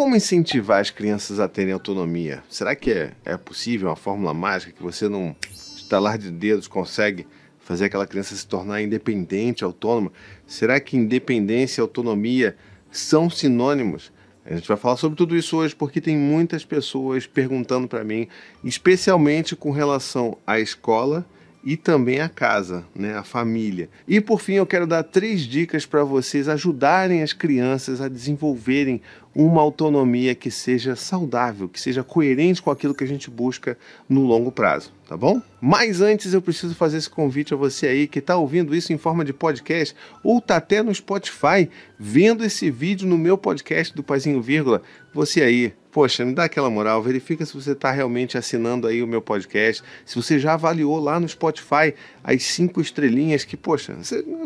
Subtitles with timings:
[0.00, 2.42] como incentivar as crianças a terem autonomia?
[2.48, 5.36] Será que é, é possível uma fórmula mágica que você não
[5.76, 7.26] estalar de dedos consegue
[7.58, 10.10] fazer aquela criança se tornar independente, autônoma?
[10.46, 12.56] Será que independência e autonomia
[12.90, 14.10] são sinônimos?
[14.42, 18.26] A gente vai falar sobre tudo isso hoje porque tem muitas pessoas perguntando para mim,
[18.64, 21.26] especialmente com relação à escola
[21.62, 23.88] e também a casa, né, a família.
[24.08, 29.02] E por fim, eu quero dar três dicas para vocês ajudarem as crianças a desenvolverem
[29.34, 34.24] uma autonomia que seja saudável, que seja coerente com aquilo que a gente busca no
[34.24, 35.40] longo prazo, tá bom?
[35.60, 38.98] Mas antes eu preciso fazer esse convite a você aí que está ouvindo isso em
[38.98, 39.94] forma de podcast
[40.24, 44.82] ou está até no Spotify vendo esse vídeo no meu podcast do Paizinho Vírgula.
[45.14, 49.06] Você aí poxa, me dá aquela moral, verifica se você está realmente assinando aí o
[49.06, 53.96] meu podcast, se você já avaliou lá no Spotify as cinco estrelinhas que, poxa,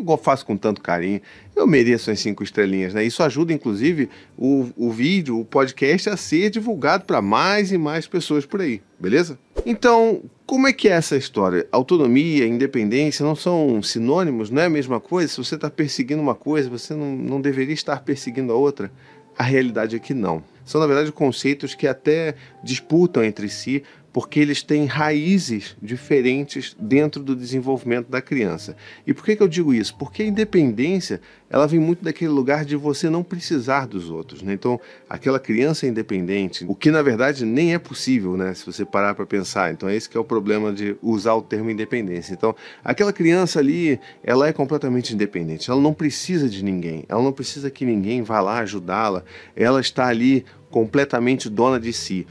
[0.07, 1.21] eu faço com tanto carinho,
[1.55, 3.03] eu mereço as cinco estrelinhas, né?
[3.03, 8.07] Isso ajuda, inclusive, o, o vídeo, o podcast a ser divulgado para mais e mais
[8.07, 9.39] pessoas por aí, beleza?
[9.65, 11.67] Então, como é que é essa história?
[11.71, 15.27] Autonomia, independência não são sinônimos, não é a mesma coisa?
[15.27, 18.91] Se você está perseguindo uma coisa, você não, não deveria estar perseguindo a outra?
[19.37, 20.43] A realidade é que não.
[20.63, 23.83] São, na verdade, conceitos que até disputam entre si,
[24.15, 28.77] porque eles têm raízes diferentes dentro do desenvolvimento da criança.
[29.05, 29.93] E por que, que eu digo isso?
[29.97, 34.41] Porque a independência ela vem muito daquele lugar de você não precisar dos outros.
[34.41, 34.53] Né?
[34.53, 38.53] Então, aquela criança independente, o que na verdade nem é possível, né?
[38.53, 39.73] se você parar para pensar.
[39.73, 42.31] Então, esse que é o problema de usar o termo independência.
[42.31, 45.69] Então, aquela criança ali, ela é completamente independente.
[45.69, 47.03] Ela não precisa de ninguém.
[47.09, 49.25] Ela não precisa que ninguém vá lá ajudá-la.
[49.57, 52.25] Ela está ali completamente dona de si.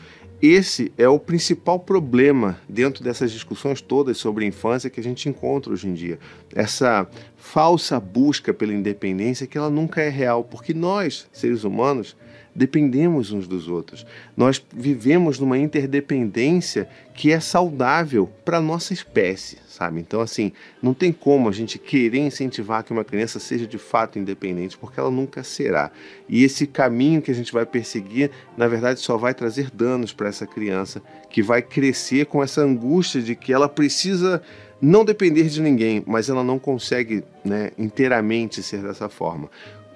[0.47, 5.73] Esse é o principal problema dentro dessas discussões todas sobre infância que a gente encontra
[5.73, 6.19] hoje em dia.
[6.55, 12.15] Essa falsa busca pela independência que ela nunca é real, porque nós, seres humanos,
[12.55, 14.07] dependemos uns dos outros.
[14.37, 20.01] Nós vivemos numa interdependência que é saudável para a nossa espécie, sabe?
[20.01, 24.19] Então, assim, não tem como a gente querer incentivar que uma criança seja de fato
[24.19, 25.91] independente, porque ela nunca será.
[26.29, 30.29] E esse caminho que a gente vai perseguir, na verdade, só vai trazer danos para
[30.29, 34.43] essa criança, que vai crescer com essa angústia de que ela precisa
[34.81, 39.51] não depender de ninguém, mas ela não consegue né, inteiramente ser dessa forma.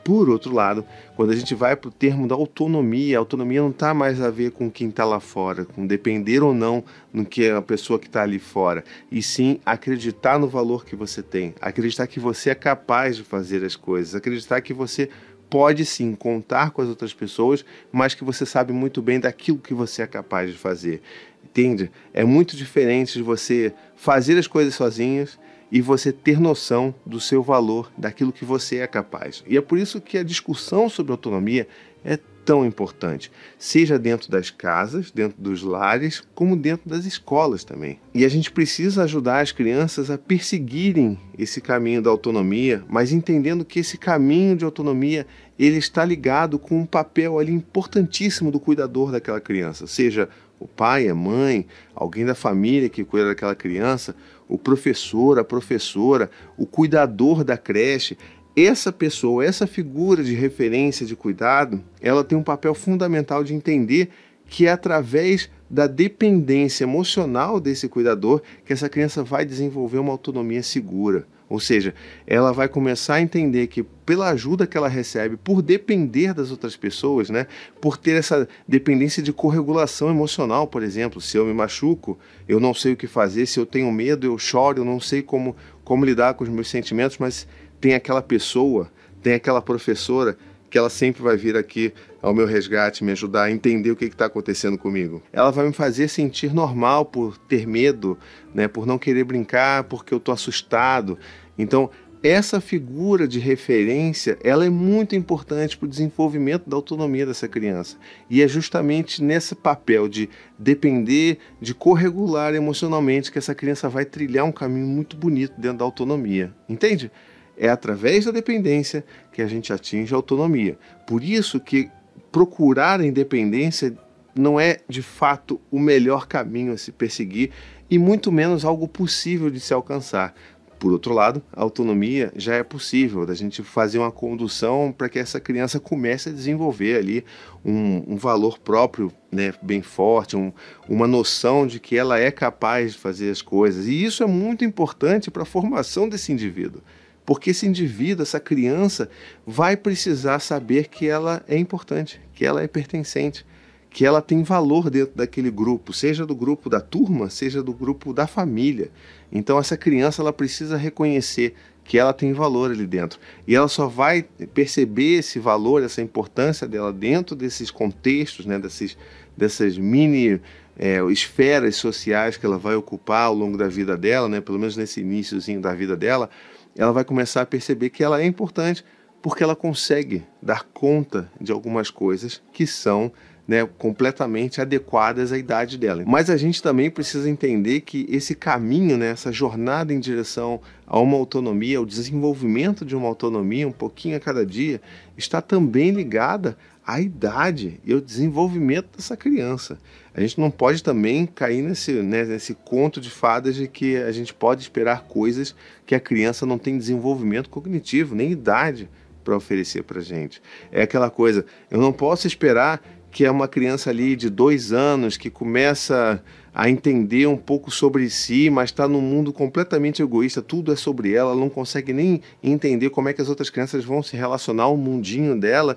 [0.08, 0.86] Por outro lado,
[1.16, 4.30] quando a gente vai para o termo da autonomia, a autonomia não está mais a
[4.30, 6.82] ver com quem está lá fora, com depender ou não
[7.12, 8.82] no que é a pessoa que está ali fora,
[9.12, 13.62] e sim acreditar no valor que você tem, acreditar que você é capaz de fazer
[13.62, 15.10] as coisas, acreditar que você
[15.50, 19.74] pode sim contar com as outras pessoas, mas que você sabe muito bem daquilo que
[19.74, 21.02] você é capaz de fazer.
[21.44, 21.90] Entende?
[22.14, 25.38] É muito diferente de você fazer as coisas sozinhas
[25.70, 29.44] e você ter noção do seu valor, daquilo que você é capaz.
[29.46, 31.68] E é por isso que a discussão sobre autonomia
[32.04, 32.18] é
[32.48, 38.00] tão importante, seja dentro das casas, dentro dos lares, como dentro das escolas também.
[38.14, 43.66] E a gente precisa ajudar as crianças a perseguirem esse caminho da autonomia, mas entendendo
[43.66, 45.26] que esse caminho de autonomia
[45.58, 50.26] ele está ligado com um papel ali importantíssimo do cuidador daquela criança, seja
[50.58, 54.16] o pai, a mãe, alguém da família que cuida daquela criança,
[54.48, 58.16] o professor, a professora, o cuidador da creche.
[58.56, 64.08] Essa pessoa, essa figura de referência de cuidado, ela tem um papel fundamental de entender
[64.46, 70.62] que é através da dependência emocional desse cuidador que essa criança vai desenvolver uma autonomia
[70.62, 71.26] segura.
[71.48, 71.94] Ou seja,
[72.26, 76.76] ela vai começar a entender que pela ajuda que ela recebe, por depender das outras
[76.76, 77.46] pessoas, né,
[77.80, 82.74] por ter essa dependência de corregulação emocional, por exemplo, se eu me machuco, eu não
[82.74, 86.04] sei o que fazer, se eu tenho medo, eu choro, eu não sei como, como
[86.04, 87.46] lidar com os meus sentimentos, mas
[87.80, 88.90] tem aquela pessoa,
[89.22, 90.36] tem aquela professora
[90.70, 94.04] que ela sempre vai vir aqui ao meu resgate, me ajudar a entender o que
[94.04, 95.22] está acontecendo comigo.
[95.32, 98.18] Ela vai me fazer sentir normal por ter medo,
[98.54, 101.18] né, por não querer brincar, porque eu estou assustado.
[101.56, 101.90] Então,
[102.22, 107.96] essa figura de referência, ela é muito importante para o desenvolvimento da autonomia dessa criança.
[108.28, 110.28] E é justamente nesse papel de
[110.58, 115.84] depender, de corregular emocionalmente que essa criança vai trilhar um caminho muito bonito dentro da
[115.84, 116.52] autonomia.
[116.68, 117.10] Entende?
[117.58, 120.78] É através da dependência que a gente atinge a autonomia.
[121.06, 121.90] Por isso que
[122.30, 123.96] procurar a independência
[124.34, 127.50] não é de fato o melhor caminho a se perseguir
[127.90, 130.34] e muito menos algo possível de se alcançar.
[130.78, 135.18] Por outro lado, a autonomia já é possível, da gente fazer uma condução para que
[135.18, 137.24] essa criança comece a desenvolver ali
[137.64, 140.52] um, um valor próprio né, bem forte, um,
[140.88, 143.88] uma noção de que ela é capaz de fazer as coisas.
[143.88, 146.80] E isso é muito importante para a formação desse indivíduo.
[147.28, 149.10] Porque esse indivíduo, essa criança,
[149.46, 153.44] vai precisar saber que ela é importante, que ela é pertencente,
[153.90, 158.14] que ela tem valor dentro daquele grupo, seja do grupo da turma, seja do grupo
[158.14, 158.90] da família.
[159.30, 161.52] Então essa criança ela precisa reconhecer
[161.84, 163.20] que ela tem valor ali dentro.
[163.46, 164.22] E ela só vai
[164.54, 168.96] perceber esse valor, essa importância dela dentro desses contextos, né, desses,
[169.36, 170.40] dessas mini
[170.78, 174.78] é, esferas sociais que ela vai ocupar ao longo da vida dela, né, pelo menos
[174.78, 176.30] nesse iníciozinho da vida dela,
[176.76, 178.84] ela vai começar a perceber que ela é importante
[179.20, 183.12] porque ela consegue dar conta de algumas coisas que são
[183.48, 186.04] né, completamente adequadas à idade dela.
[186.06, 191.00] Mas a gente também precisa entender que esse caminho, né, essa jornada em direção a
[191.00, 194.82] uma autonomia, ao desenvolvimento de uma autonomia, um pouquinho a cada dia,
[195.16, 199.78] está também ligada à idade e ao desenvolvimento dessa criança.
[200.14, 204.10] A gente não pode também cair nesse, né, nesse conto de fadas de que a
[204.10, 205.54] gente pode esperar coisas
[205.84, 208.88] que a criança não tem desenvolvimento cognitivo, nem idade
[209.22, 210.40] para oferecer para gente.
[210.72, 215.18] É aquela coisa, eu não posso esperar que é uma criança ali de dois anos
[215.18, 216.22] que começa
[216.54, 221.12] a entender um pouco sobre si, mas está num mundo completamente egoísta, tudo é sobre
[221.12, 224.64] ela, ela não consegue nem entender como é que as outras crianças vão se relacionar
[224.64, 225.76] ao mundinho dela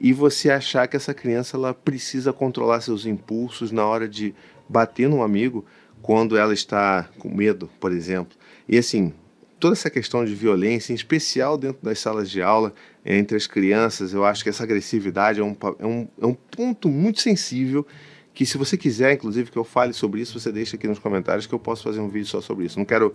[0.00, 4.34] e você achar que essa criança ela precisa controlar seus impulsos na hora de
[4.68, 5.64] bater num amigo
[6.00, 8.36] quando ela está com medo, por exemplo.
[8.68, 9.12] E assim,
[9.58, 12.72] toda essa questão de violência, em especial dentro das salas de aula,
[13.04, 16.88] entre as crianças, eu acho que essa agressividade é um, é um, é um ponto
[16.88, 17.86] muito sensível
[18.32, 21.44] que se você quiser, inclusive, que eu fale sobre isso, você deixa aqui nos comentários
[21.46, 22.78] que eu posso fazer um vídeo só sobre isso.
[22.78, 23.12] Não quero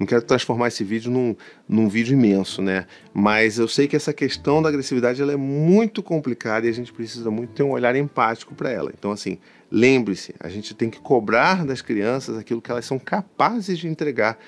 [0.00, 1.36] não quero transformar esse vídeo num,
[1.68, 2.86] num vídeo imenso, né?
[3.12, 6.90] Mas eu sei que essa questão da agressividade ela é muito complicada e a gente
[6.90, 8.90] precisa muito ter um olhar empático para ela.
[8.98, 9.36] Então, assim,
[9.70, 14.38] lembre-se, a gente tem que cobrar das crianças aquilo que elas são capazes de entregar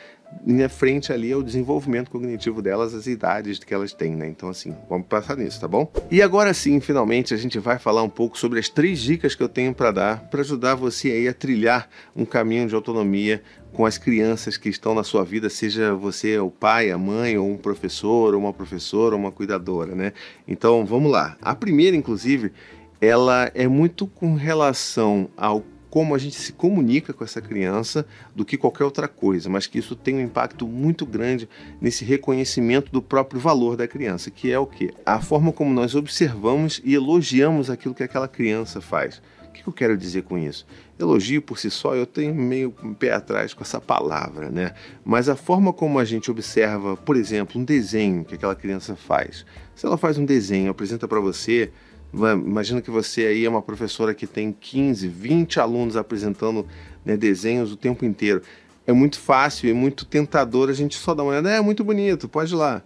[0.46, 4.28] em frente ali ao desenvolvimento cognitivo delas, as idades que elas têm, né?
[4.28, 5.90] Então, assim, vamos passar nisso, tá bom?
[6.10, 9.42] E agora sim, finalmente, a gente vai falar um pouco sobre as três dicas que
[9.42, 13.42] eu tenho para dar para ajudar você aí a trilhar um caminho de autonomia
[13.72, 17.48] com as crianças que estão na sua vida, seja você o pai, a mãe, ou
[17.48, 20.12] um professor, ou uma professora, ou uma cuidadora, né?
[20.46, 21.36] Então, vamos lá.
[21.40, 22.52] A primeira, inclusive,
[23.00, 28.46] ela é muito com relação ao como a gente se comunica com essa criança do
[28.46, 31.46] que qualquer outra coisa, mas que isso tem um impacto muito grande
[31.82, 34.90] nesse reconhecimento do próprio valor da criança, que é o que?
[35.04, 39.20] A forma como nós observamos e elogiamos aquilo que aquela criança faz.
[39.46, 40.66] O que eu quero dizer com isso?
[40.98, 44.72] Elogio por si só, eu tenho meio um pé atrás com essa palavra, né?
[45.04, 49.44] Mas a forma como a gente observa, por exemplo, um desenho que aquela criança faz.
[49.74, 51.70] Se ela faz um desenho, apresenta para você,
[52.12, 56.66] Imagina que você aí é uma professora que tem 15, 20 alunos apresentando
[57.04, 58.42] né, desenhos o tempo inteiro.
[58.86, 61.50] É muito fácil e muito tentador a gente só dar uma olhada.
[61.50, 62.82] É muito bonito, pode ir lá.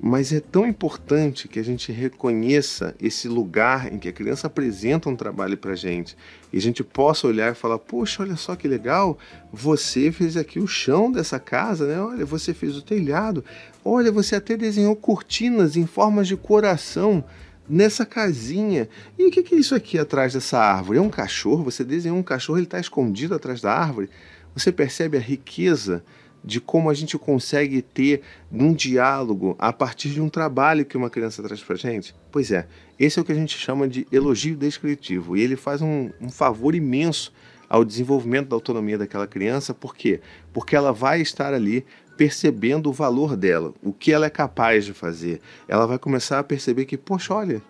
[0.00, 5.08] Mas é tão importante que a gente reconheça esse lugar em que a criança apresenta
[5.08, 6.16] um trabalho para gente
[6.52, 9.18] e a gente possa olhar e falar: Poxa, olha só que legal,
[9.52, 12.00] você fez aqui o chão dessa casa, né?
[12.00, 13.44] Olha, você fez o telhado,
[13.84, 17.24] olha, você até desenhou cortinas em formas de coração
[17.68, 18.88] nessa casinha.
[19.18, 20.98] E o que é isso aqui atrás dessa árvore?
[20.98, 21.64] É um cachorro?
[21.64, 24.08] Você desenhou um cachorro, ele está escondido atrás da árvore.
[24.54, 26.04] Você percebe a riqueza
[26.44, 28.20] de como a gente consegue ter
[28.52, 32.14] um diálogo a partir de um trabalho que uma criança traz para gente?
[32.30, 32.66] Pois é,
[32.98, 35.36] esse é o que a gente chama de elogio descritivo.
[35.36, 37.32] E ele faz um, um favor imenso
[37.68, 40.20] ao desenvolvimento da autonomia daquela criança, por quê?
[40.52, 41.84] Porque ela vai estar ali
[42.16, 45.40] percebendo o valor dela, o que ela é capaz de fazer.
[45.68, 47.62] Ela vai começar a perceber que, poxa, olha,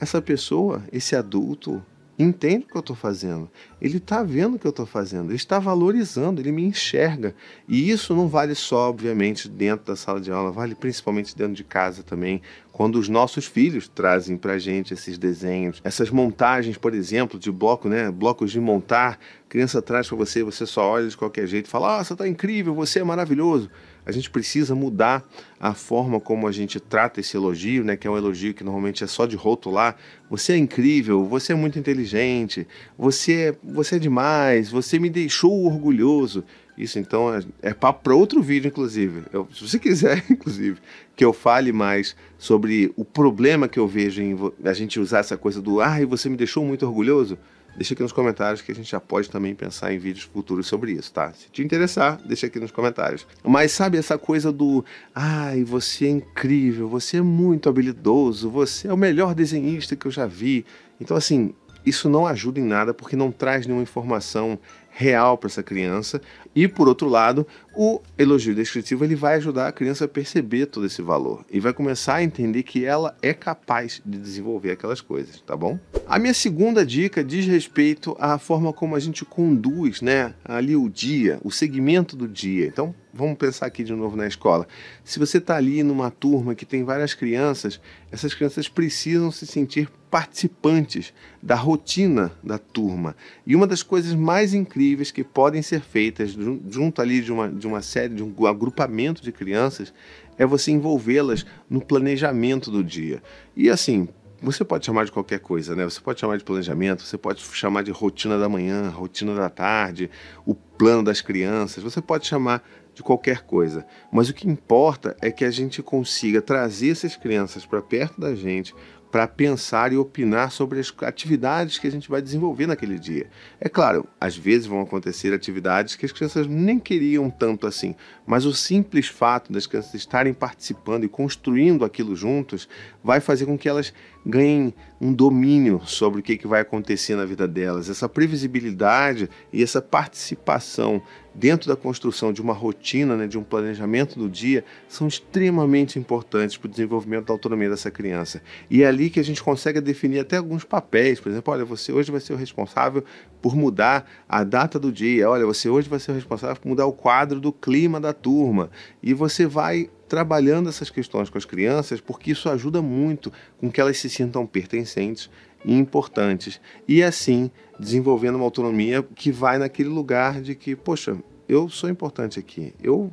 [0.00, 1.82] essa pessoa, esse adulto,
[2.18, 3.50] entende o que eu estou fazendo.
[3.80, 5.26] Ele está vendo o que eu estou fazendo.
[5.26, 7.34] Ele está valorizando, ele me enxerga.
[7.68, 11.64] E isso não vale só, obviamente, dentro da sala de aula, vale principalmente dentro de
[11.64, 12.40] casa também.
[12.72, 17.88] Quando os nossos filhos trazem para gente esses desenhos, essas montagens, por exemplo, de bloco,
[17.88, 18.10] né?
[18.10, 19.18] Blocos de montar,
[19.48, 22.74] criança traz para você, você só olha de qualquer jeito fala: Ah, você está incrível,
[22.74, 23.70] você é maravilhoso
[24.06, 28.10] a gente precisa mudar a forma como a gente trata esse elogio, né, que é
[28.10, 29.96] um elogio que normalmente é só de rotular.
[30.30, 35.64] Você é incrível, você é muito inteligente, você é, você é demais, você me deixou
[35.64, 36.44] orgulhoso.
[36.78, 39.22] Isso então é, é papo para outro vídeo, inclusive.
[39.32, 40.78] Eu, se você quiser, inclusive,
[41.16, 45.36] que eu fale mais sobre o problema que eu vejo em a gente usar essa
[45.36, 47.36] coisa do ah, você me deixou muito orgulhoso
[47.76, 50.92] deixa aqui nos comentários que a gente já pode também pensar em vídeos futuros sobre
[50.92, 51.32] isso, tá?
[51.32, 53.26] Se te interessar, deixa aqui nos comentários.
[53.44, 58.92] Mas sabe essa coisa do, ai, você é incrível, você é muito habilidoso, você é
[58.92, 60.64] o melhor desenhista que eu já vi.
[61.00, 61.54] Então assim,
[61.84, 64.58] isso não ajuda em nada porque não traz nenhuma informação
[64.90, 66.20] real para essa criança.
[66.56, 70.86] E por outro lado, o elogio descritivo ele vai ajudar a criança a perceber todo
[70.86, 75.38] esse valor e vai começar a entender que ela é capaz de desenvolver aquelas coisas,
[75.42, 75.78] tá bom?
[76.08, 80.88] A minha segunda dica diz respeito à forma como a gente conduz, né, ali o
[80.88, 82.66] dia, o segmento do dia.
[82.66, 84.66] Então, vamos pensar aqui de novo na escola.
[85.04, 87.78] Se você está ali numa turma que tem várias crianças,
[88.10, 93.16] essas crianças precisam se sentir participantes da rotina da turma.
[93.46, 96.34] E uma das coisas mais incríveis que podem ser feitas
[96.68, 99.92] junto ali de uma, de uma série, de um agrupamento de crianças,
[100.38, 103.22] é você envolvê-las no planejamento do dia.
[103.56, 104.08] E assim,
[104.40, 105.84] você pode chamar de qualquer coisa, né?
[105.84, 110.10] Você pode chamar de planejamento, você pode chamar de rotina da manhã, rotina da tarde,
[110.44, 112.62] o plano das crianças, você pode chamar
[112.94, 113.86] de qualquer coisa.
[114.10, 118.34] Mas o que importa é que a gente consiga trazer essas crianças para perto da
[118.34, 118.74] gente,
[119.16, 123.30] para pensar e opinar sobre as atividades que a gente vai desenvolver naquele dia.
[123.58, 127.94] É claro, às vezes vão acontecer atividades que as crianças nem queriam tanto assim,
[128.26, 132.68] mas o simples fato das crianças estarem participando e construindo aquilo juntos
[133.02, 133.90] vai fazer com que elas
[134.26, 137.88] ganhem um domínio sobre o que, que vai acontecer na vida delas.
[137.88, 141.00] Essa previsibilidade e essa participação
[141.32, 146.56] dentro da construção de uma rotina, né, de um planejamento do dia, são extremamente importantes
[146.56, 148.42] para o desenvolvimento da autonomia dessa criança.
[148.70, 151.20] E é ali que a gente consegue definir até alguns papéis.
[151.20, 153.04] Por exemplo, olha, você hoje vai ser o responsável
[153.40, 155.28] por mudar a data do dia.
[155.30, 158.70] Olha, você hoje vai ser o responsável por mudar o quadro do clima da turma.
[159.02, 163.80] E você vai trabalhando essas questões com as crianças, porque isso ajuda muito com que
[163.80, 165.30] elas se sintam pertencentes
[165.64, 166.60] e importantes.
[166.86, 171.16] E assim, desenvolvendo uma autonomia que vai naquele lugar de que, poxa,
[171.48, 173.12] eu sou importante aqui, eu,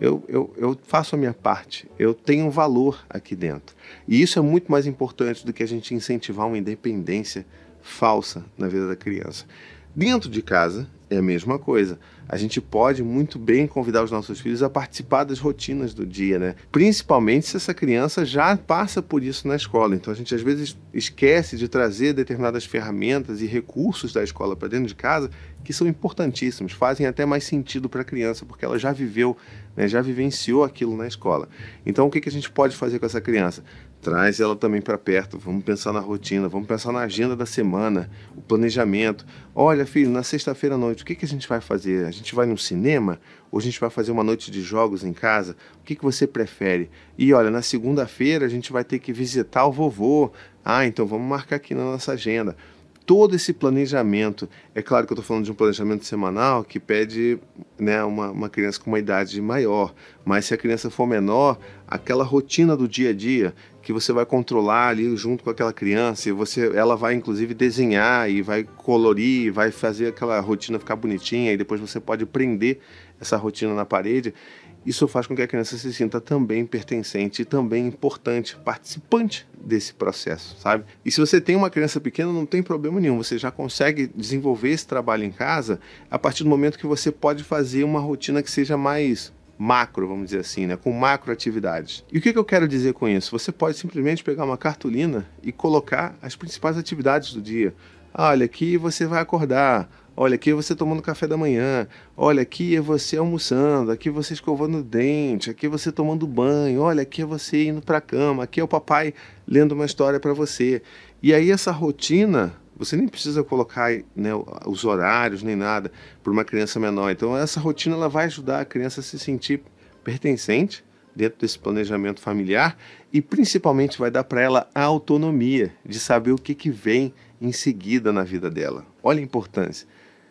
[0.00, 3.74] eu, eu, eu faço a minha parte, eu tenho valor aqui dentro.
[4.06, 7.46] E isso é muito mais importante do que a gente incentivar uma independência
[7.82, 9.46] falsa na vida da criança.
[9.94, 11.98] Dentro de casa é a mesma coisa
[12.32, 16.38] a gente pode muito bem convidar os nossos filhos a participar das rotinas do dia,
[16.38, 16.54] né?
[16.70, 19.96] Principalmente se essa criança já passa por isso na escola.
[19.96, 24.68] Então a gente às vezes esquece de trazer determinadas ferramentas e recursos da escola para
[24.68, 25.28] dentro de casa
[25.64, 29.36] que são importantíssimos, fazem até mais sentido para a criança, porque ela já viveu,
[29.76, 31.48] né, já vivenciou aquilo na escola.
[31.84, 33.64] Então o que, que a gente pode fazer com essa criança?
[34.00, 38.10] Traz ela também para perto, vamos pensar na rotina, vamos pensar na agenda da semana,
[38.34, 39.26] o planejamento.
[39.54, 42.06] Olha, filho, na sexta-feira à noite, o que, que a gente vai fazer?
[42.06, 43.20] A gente vai no cinema?
[43.52, 45.54] Ou a gente vai fazer uma noite de jogos em casa?
[45.80, 46.88] O que, que você prefere?
[47.18, 50.32] E olha, na segunda-feira a gente vai ter que visitar o vovô.
[50.64, 52.56] Ah, então vamos marcar aqui na nossa agenda
[53.04, 54.48] todo esse planejamento.
[54.74, 57.38] É claro que eu estou falando de um planejamento semanal que pede
[57.78, 62.24] né, uma, uma criança com uma idade maior, mas se a criança for menor, aquela
[62.24, 66.32] rotina do dia a dia que você vai controlar ali junto com aquela criança, e
[66.32, 71.56] você, ela vai inclusive desenhar e vai colorir, vai fazer aquela rotina ficar bonitinha e
[71.56, 72.78] depois você pode prender
[73.20, 74.34] essa rotina na parede.
[74.84, 79.92] Isso faz com que a criança se sinta também pertencente e também importante, participante desse
[79.92, 80.84] processo, sabe?
[81.04, 84.70] E se você tem uma criança pequena, não tem problema nenhum, você já consegue desenvolver
[84.70, 85.78] esse trabalho em casa
[86.10, 90.24] a partir do momento que você pode fazer uma rotina que seja mais macro, vamos
[90.26, 90.74] dizer assim, né?
[90.74, 92.02] com macro atividades.
[92.10, 93.30] E o que, que eu quero dizer com isso?
[93.38, 97.74] Você pode simplesmente pegar uma cartolina e colocar as principais atividades do dia.
[98.14, 99.88] Olha, aqui você vai acordar.
[100.16, 101.86] Olha, aqui é você tomando café da manhã.
[102.16, 103.90] Olha, aqui é você almoçando.
[103.90, 105.50] Aqui é você escovando o dente.
[105.50, 106.82] Aqui é você tomando banho.
[106.82, 108.44] Olha, aqui é você indo para a cama.
[108.44, 109.14] Aqui é o papai
[109.46, 110.82] lendo uma história para você.
[111.22, 114.30] E aí essa rotina, você nem precisa colocar né,
[114.66, 115.90] os horários nem nada
[116.22, 117.10] para uma criança menor.
[117.10, 119.62] Então essa rotina ela vai ajudar a criança a se sentir
[120.02, 122.76] pertencente dentro desse planejamento familiar
[123.12, 127.52] e principalmente vai dar para ela a autonomia de saber o que, que vem em
[127.52, 128.86] seguida na vida dela.
[129.02, 129.86] Olha a importância.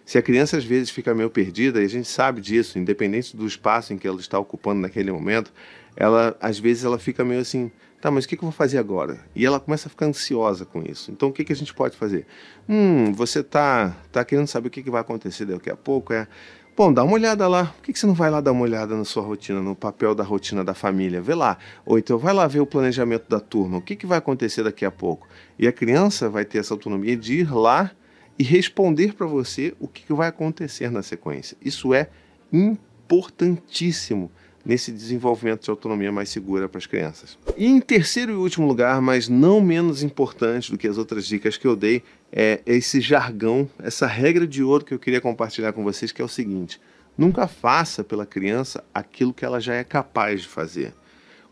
[0.09, 3.45] Se a criança às vezes fica meio perdida, e a gente sabe disso, independente do
[3.45, 5.53] espaço em que ela está ocupando naquele momento,
[5.95, 7.69] ela às vezes ela fica meio assim,
[8.01, 9.19] tá, mas o que, eu vou fazer agora?
[9.35, 11.11] E ela começa a ficar ansiosa com isso.
[11.11, 12.25] Então o que, que a gente pode fazer?
[12.67, 16.11] Hum, você tá, tá querendo saber o que, que vai acontecer daqui a pouco?
[16.11, 16.27] É,
[16.75, 17.65] Bom, dá uma olhada lá.
[17.65, 20.15] Por que, que você não vai lá dar uma olhada na sua rotina, no papel
[20.15, 21.21] da rotina da família?
[21.21, 21.59] Vê lá.
[21.85, 23.77] Ou então vai lá ver o planejamento da turma.
[23.77, 25.27] O que, que vai acontecer daqui a pouco?
[25.59, 27.91] E a criança vai ter essa autonomia de ir lá
[28.39, 31.57] e responder para você o que, vai acontecer na sequência.
[31.61, 32.09] Isso é
[32.53, 34.31] importantíssimo
[34.65, 37.37] nesse desenvolvimento de autonomia mais segura para as crianças.
[37.57, 41.57] E em terceiro e último lugar, mas não menos importante do que as outras dicas
[41.57, 45.83] que eu dei, é esse jargão, essa regra de ouro que eu queria compartilhar com
[45.83, 46.79] vocês, que é o seguinte:
[47.17, 50.93] nunca faça pela criança aquilo que ela já é capaz de fazer.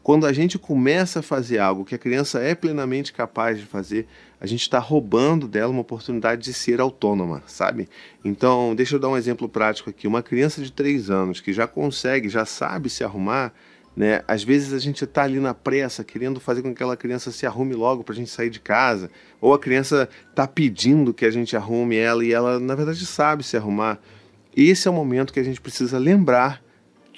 [0.08, 4.08] Quando a gente começa a fazer algo que a criança é plenamente capaz de fazer,
[4.40, 7.90] a gente está roubando dela uma oportunidade de ser autônoma, sabe?
[8.24, 10.08] Então, deixa eu dar um exemplo prático aqui.
[10.08, 13.52] Uma criança de 3 anos que já consegue, já sabe se arrumar,
[13.98, 14.22] né?
[14.26, 17.46] Às vezes a gente está ali na pressa, querendo fazer com que aquela criança se
[17.46, 19.12] arrume logo para a gente sair de casa,
[19.42, 23.44] ou a criança está pedindo que a gente arrume ela e ela, na verdade, sabe
[23.44, 24.00] se arrumar.
[24.56, 26.66] Esse é o momento que a gente precisa lembrar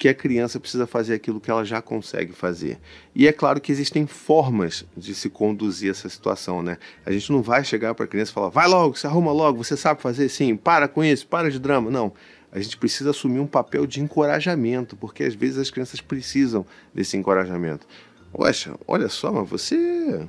[0.00, 2.78] que a criança precisa fazer aquilo que ela já consegue fazer.
[3.14, 6.78] E é claro que existem formas de se conduzir essa situação, né?
[7.04, 9.62] A gente não vai chegar para a criança e falar, vai logo, se arruma logo,
[9.62, 11.90] você sabe fazer sim, para com isso, para de drama.
[11.90, 12.14] Não.
[12.50, 16.64] A gente precisa assumir um papel de encorajamento, porque às vezes as crianças precisam
[16.94, 17.86] desse encorajamento.
[18.32, 20.26] Poxa, olha só, mas você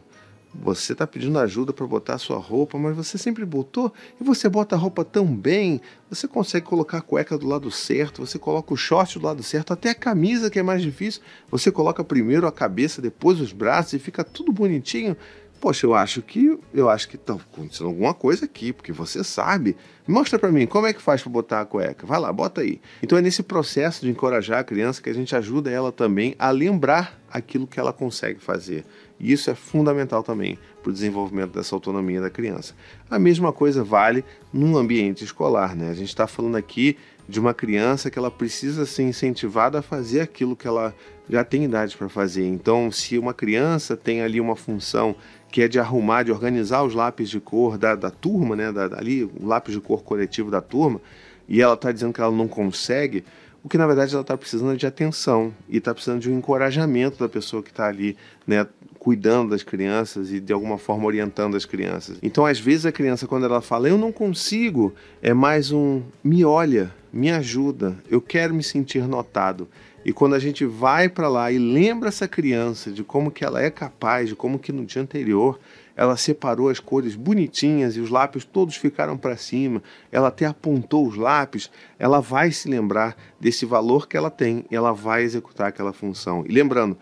[0.53, 4.49] você está pedindo ajuda para botar a sua roupa, mas você sempre botou e você
[4.49, 5.79] bota a roupa tão bem.
[6.09, 9.71] Você consegue colocar a cueca do lado certo, você coloca o short do lado certo,
[9.71, 11.21] até a camisa que é mais difícil.
[11.49, 15.15] Você coloca primeiro a cabeça, depois os braços e fica tudo bonitinho.
[15.61, 19.77] Poxa, eu acho que eu acho que está acontecendo alguma coisa aqui, porque você sabe.
[20.07, 22.03] Mostra para mim como é que faz para botar a cueca.
[22.03, 22.81] Vai lá, bota aí.
[23.03, 26.49] Então é nesse processo de encorajar a criança que a gente ajuda ela também a
[26.49, 28.83] lembrar aquilo que ela consegue fazer.
[29.19, 32.73] E isso é fundamental também para o desenvolvimento dessa autonomia da criança.
[33.07, 35.91] A mesma coisa vale num ambiente escolar, né?
[35.91, 36.97] A gente está falando aqui
[37.29, 40.93] de uma criança que ela precisa ser incentivada a fazer aquilo que ela
[41.29, 42.45] já tem idade para fazer.
[42.45, 45.15] Então, se uma criança tem ali uma função
[45.51, 48.71] que é de arrumar, de organizar os lápis de cor da, da turma, né?
[48.71, 51.01] Da, ali, o lápis de cor coletivo da turma,
[51.47, 53.23] e ela está dizendo que ela não consegue,
[53.63, 57.19] o que na verdade ela está precisando de atenção e está precisando de um encorajamento
[57.19, 58.17] da pessoa que está ali,
[58.47, 58.65] né,
[58.97, 62.17] cuidando das crianças e de alguma forma orientando as crianças.
[62.23, 66.45] Então, às vezes a criança quando ela fala eu não consigo, é mais um me
[66.45, 69.67] olha, me ajuda, eu quero me sentir notado.
[70.03, 73.61] E quando a gente vai para lá e lembra essa criança de como que ela
[73.61, 75.59] é capaz, de como que no dia anterior
[75.95, 81.07] ela separou as cores bonitinhas e os lápis todos ficaram para cima, ela até apontou
[81.07, 85.67] os lápis, ela vai se lembrar desse valor que ela tem e ela vai executar
[85.67, 86.43] aquela função.
[86.47, 86.97] E lembrando,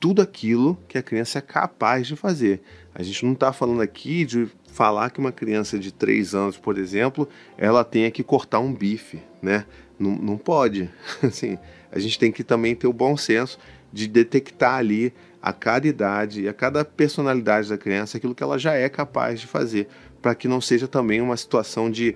[0.00, 2.62] tudo aquilo que a criança é capaz de fazer.
[2.94, 6.78] A gente não está falando aqui de falar que uma criança de 3 anos, por
[6.78, 7.28] exemplo,
[7.58, 9.66] ela tenha que cortar um bife, né?
[9.98, 10.90] Não, não pode.
[11.22, 11.58] Assim,
[11.92, 13.58] a gente tem que também ter o bom senso
[13.92, 18.74] de detectar ali a cada idade, a cada personalidade da criança, aquilo que ela já
[18.74, 19.88] é capaz de fazer,
[20.20, 22.14] para que não seja também uma situação de,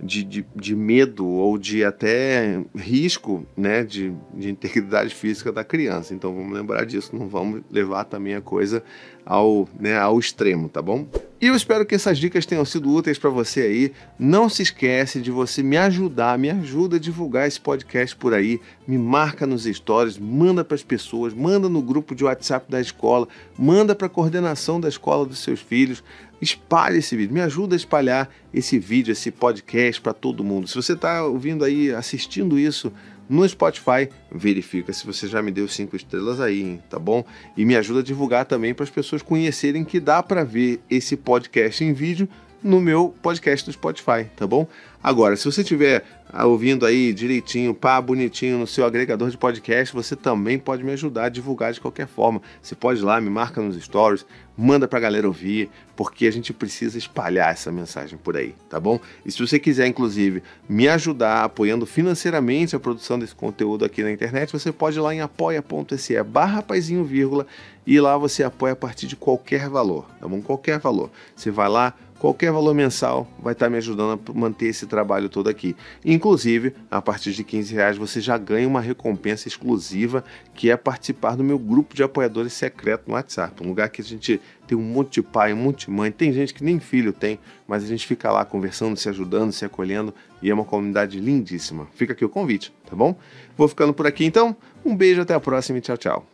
[0.00, 6.14] de, de, de, medo ou de até risco né, de, de integridade física da criança.
[6.14, 8.82] Então vamos lembrar disso, não vamos levar também a coisa
[9.24, 11.06] ao, né, ao extremo, tá bom?
[11.44, 13.92] E eu espero que essas dicas tenham sido úteis para você aí.
[14.18, 18.58] Não se esquece de você me ajudar, me ajuda a divulgar esse podcast por aí.
[18.88, 23.28] Me marca nos stories, manda para as pessoas, manda no grupo de WhatsApp da escola,
[23.58, 26.02] manda para a coordenação da escola dos seus filhos.
[26.40, 30.66] Espalhe esse vídeo, me ajuda a espalhar esse vídeo, esse podcast para todo mundo.
[30.66, 32.90] Se você está ouvindo aí, assistindo isso
[33.28, 37.24] no Spotify, verifica se você já me deu cinco estrelas aí, hein, tá bom?
[37.56, 41.16] E me ajuda a divulgar também para as pessoas conhecerem que dá para ver esse
[41.16, 42.28] podcast em vídeo
[42.64, 44.66] no meu podcast do Spotify, tá bom?
[45.02, 49.94] Agora, se você estiver ah, ouvindo aí direitinho, pá, bonitinho no seu agregador de podcast,
[49.94, 52.40] você também pode me ajudar a divulgar de qualquer forma.
[52.62, 54.24] Você pode ir lá, me marca nos stories,
[54.56, 58.98] manda pra galera ouvir, porque a gente precisa espalhar essa mensagem por aí, tá bom?
[59.26, 64.10] E se você quiser, inclusive, me ajudar apoiando financeiramente a produção desse conteúdo aqui na
[64.10, 66.64] internet, você pode ir lá em apoia.se barra
[67.04, 67.46] vírgula,
[67.86, 70.40] e lá você apoia a partir de qualquer valor, tá bom?
[70.40, 71.10] Qualquer valor.
[71.36, 71.92] Você vai lá,
[72.24, 75.76] qualquer valor mensal vai estar me ajudando a manter esse trabalho todo aqui.
[76.02, 81.36] Inclusive, a partir de 15 reais você já ganha uma recompensa exclusiva que é participar
[81.36, 83.62] do meu grupo de apoiadores secreto no WhatsApp.
[83.62, 86.32] Um lugar que a gente tem um monte de pai, um monte de mãe, tem
[86.32, 90.14] gente que nem filho tem, mas a gente fica lá conversando, se ajudando, se acolhendo
[90.40, 91.86] e é uma comunidade lindíssima.
[91.94, 93.14] Fica aqui o convite, tá bom?
[93.54, 94.56] Vou ficando por aqui então.
[94.82, 96.26] Um beijo, até a próxima e tchau, tchau.